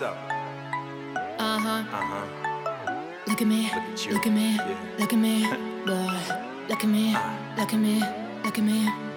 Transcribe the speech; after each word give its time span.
What's 0.00 0.16
up? 0.16 0.30
Uh 1.38 1.58
huh. 1.58 1.68
Uh 1.68 2.00
huh. 2.00 3.04
Look 3.26 3.42
at 3.42 3.46
me. 3.46 3.64
Look 3.64 3.72
at 3.74 4.06
you. 4.06 4.12
Look 4.14 4.26
at 4.26 4.32
me. 4.32 4.54
Yeah. 4.56 4.78
Look 4.98 5.12
at 5.12 5.18
me. 5.18 5.42
Boy. 5.86 6.20
Look 6.70 6.84
at 6.84 6.88
me. 6.88 7.12
Look 7.58 7.74
at 7.74 7.78
me. 7.78 8.00
Look 8.42 8.58
at 8.58 8.64
me. 8.64 9.09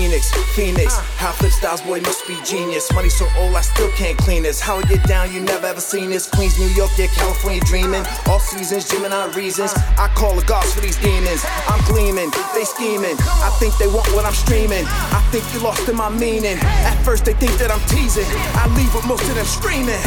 Phoenix, 0.00 0.32
Phoenix. 0.56 0.96
Uh. 0.96 1.02
How 1.20 1.32
flip 1.32 1.52
styles, 1.52 1.82
boy, 1.82 2.00
must 2.00 2.26
be 2.26 2.34
genius. 2.42 2.90
Money 2.94 3.10
so 3.10 3.26
old, 3.36 3.54
I 3.54 3.60
still 3.60 3.90
can't 3.90 4.16
clean 4.16 4.42
this. 4.42 4.58
How 4.58 4.78
I 4.78 4.82
get 4.84 5.06
down, 5.06 5.30
you 5.30 5.40
never 5.40 5.66
ever 5.66 5.80
seen 5.80 6.08
this. 6.08 6.26
Queens, 6.26 6.58
New 6.58 6.68
York, 6.68 6.90
yeah, 6.96 7.08
California 7.08 7.60
dreaming. 7.66 8.00
Uh. 8.00 8.30
All 8.30 8.40
seasons, 8.40 8.88
Gemini 8.88 9.26
reasons. 9.36 9.74
Uh. 9.74 10.04
I 10.04 10.08
call 10.16 10.34
the 10.34 10.44
gods 10.46 10.72
for 10.72 10.80
these 10.80 10.96
demons. 10.96 11.44
I'm 11.68 11.84
gleaming, 11.84 12.30
they 12.54 12.64
scheming. 12.64 13.16
I 13.44 13.50
think 13.60 13.76
they 13.76 13.88
want 13.88 14.08
what 14.16 14.24
I'm 14.24 14.32
streaming. 14.32 14.86
I 14.88 15.20
think 15.30 15.44
you 15.52 15.60
lost 15.60 15.86
in 15.86 15.96
my 15.96 16.08
meaning. 16.08 16.56
At 16.88 16.96
first, 17.04 17.26
they 17.26 17.34
think 17.34 17.52
that 17.58 17.70
I'm 17.70 17.84
teasing. 17.86 18.24
I 18.56 18.72
leave 18.74 18.94
with 18.94 19.06
most 19.06 19.28
of 19.28 19.34
them 19.34 19.44
screaming. 19.44 20.00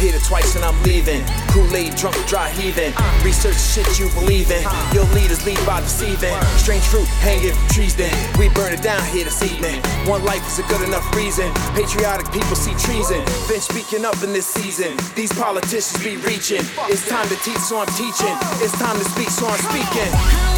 Hit 0.00 0.14
it 0.14 0.24
twice 0.24 0.56
and 0.56 0.64
I'm 0.64 0.80
leaving. 0.82 1.20
Kool-Aid 1.52 1.94
drunk, 1.94 2.16
dry 2.26 2.48
heaving. 2.48 2.92
Research 3.22 3.60
shit 3.60 3.86
you 4.00 4.08
believe 4.16 4.50
in. 4.50 4.64
Your 4.96 5.04
leaders 5.12 5.44
lead 5.44 5.60
by 5.66 5.80
deceiving. 5.80 6.32
Strange 6.56 6.82
fruit 6.84 7.06
hanging 7.20 7.52
from 7.52 7.68
trees. 7.68 7.94
Then 7.94 8.10
we 8.38 8.48
burn 8.48 8.72
it 8.72 8.82
down 8.82 9.04
here 9.12 9.24
this 9.24 9.42
evening. 9.44 9.76
One 10.08 10.24
life 10.24 10.44
is 10.48 10.58
a 10.58 10.66
good 10.72 10.80
enough 10.88 11.04
reason. 11.14 11.52
Patriotic 11.76 12.32
people 12.32 12.56
see 12.56 12.72
treason. 12.80 13.20
Been 13.46 13.60
speaking 13.60 14.04
up 14.06 14.16
in 14.24 14.32
this 14.32 14.46
season. 14.46 14.96
These 15.14 15.32
politicians 15.34 16.02
be 16.02 16.16
reaching. 16.16 16.64
It's 16.88 17.06
time 17.06 17.28
to 17.28 17.36
teach, 17.44 17.60
so 17.60 17.78
I'm 17.78 17.92
teaching. 17.92 18.34
It's 18.64 18.72
time 18.78 18.96
to 18.96 19.04
speak, 19.04 19.28
so 19.28 19.46
I'm 19.46 19.60
speaking. 19.68 20.49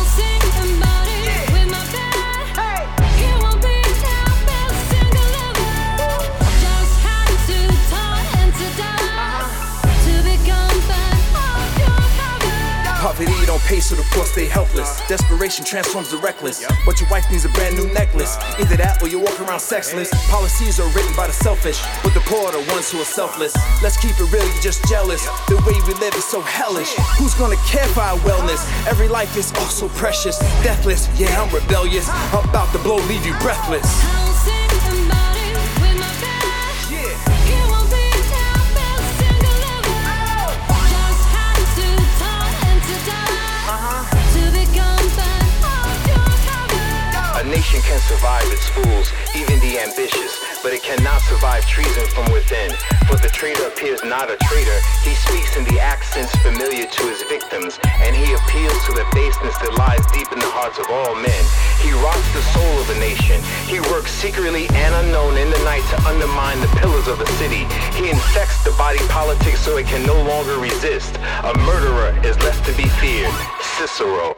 Poverty 13.02 13.46
don't 13.46 13.60
pay, 13.62 13.80
so 13.80 13.96
the 13.96 14.06
poor 14.14 14.24
stay 14.24 14.46
helpless. 14.46 15.02
Desperation 15.08 15.64
transforms 15.64 16.12
the 16.12 16.18
reckless. 16.18 16.64
But 16.86 17.00
your 17.00 17.10
wife 17.10 17.28
needs 17.32 17.44
a 17.44 17.48
brand 17.48 17.76
new 17.76 17.92
necklace. 17.92 18.36
Either 18.60 18.76
that 18.76 19.02
or 19.02 19.08
you 19.08 19.18
walk 19.18 19.40
around 19.40 19.58
sexless. 19.58 20.08
Policies 20.30 20.78
are 20.78 20.86
written 20.94 21.12
by 21.16 21.26
the 21.26 21.32
selfish, 21.32 21.82
but 22.04 22.14
the 22.14 22.20
poor 22.20 22.46
are 22.46 22.52
the 22.52 22.62
ones 22.70 22.92
who 22.92 23.00
are 23.00 23.04
selfless. 23.04 23.56
Let's 23.82 23.96
keep 24.00 24.14
it 24.20 24.32
real, 24.32 24.46
you're 24.46 24.62
just 24.62 24.86
jealous. 24.88 25.26
The 25.48 25.56
way 25.66 25.74
we 25.84 25.98
live 25.98 26.14
is 26.14 26.24
so 26.30 26.42
hellish. 26.42 26.94
Who's 27.18 27.34
gonna 27.34 27.58
care 27.66 27.88
for 27.88 28.02
our 28.02 28.18
wellness? 28.18 28.62
Every 28.86 29.08
life 29.08 29.36
is 29.36 29.52
oh 29.56 29.66
so 29.66 29.88
precious. 29.98 30.38
Deathless, 30.62 31.08
yeah, 31.18 31.42
I'm 31.42 31.52
rebellious. 31.52 32.08
I'm 32.08 32.48
About 32.48 32.70
to 32.70 32.78
blow, 32.78 32.98
leave 33.08 33.26
you 33.26 33.34
breathless. 33.40 34.21
Survive 48.08 48.46
its 48.50 48.66
fools, 48.70 49.12
even 49.34 49.58
the 49.60 49.78
ambitious, 49.78 50.32
but 50.62 50.72
it 50.72 50.82
cannot 50.82 51.20
survive 51.22 51.66
treason 51.66 52.06
from 52.14 52.30
within. 52.32 52.70
For 53.06 53.16
the 53.16 53.30
traitor 53.30 53.66
appears 53.66 54.02
not 54.04 54.30
a 54.30 54.36
traitor. 54.48 54.78
He 55.02 55.14
speaks 55.14 55.56
in 55.56 55.64
the 55.64 55.78
accents 55.80 56.34
familiar 56.42 56.86
to 56.86 57.02
his 57.08 57.22
victims, 57.24 57.78
and 57.84 58.14
he 58.14 58.34
appeals 58.34 58.78
to 58.86 58.92
the 58.92 59.06
baseness 59.14 59.56
that 59.58 59.74
lies 59.78 60.04
deep 60.12 60.30
in 60.32 60.38
the 60.38 60.52
hearts 60.52 60.78
of 60.78 60.86
all 60.90 61.14
men. 61.14 61.42
He 61.82 61.90
rots 62.02 62.26
the 62.34 62.44
soul 62.54 62.74
of 62.82 62.88
a 62.90 62.98
nation. 62.98 63.42
He 63.66 63.80
works 63.92 64.10
secretly 64.12 64.66
and 64.70 64.94
unknown 65.06 65.36
in 65.38 65.50
the 65.50 65.62
night 65.64 65.84
to 65.94 65.98
undermine 66.06 66.60
the 66.60 66.72
pillars 66.78 67.08
of 67.08 67.18
the 67.18 67.30
city. 67.38 67.66
He 67.98 68.10
infects 68.10 68.62
the 68.64 68.74
body 68.78 69.00
politic 69.08 69.56
so 69.56 69.76
it 69.76 69.86
can 69.86 70.06
no 70.06 70.18
longer 70.22 70.58
resist. 70.58 71.16
A 71.42 71.54
murderer 71.66 72.14
is 72.22 72.36
less 72.42 72.58
to 72.66 72.72
be 72.76 72.88
feared. 73.00 73.34
Cicero. 73.78 74.36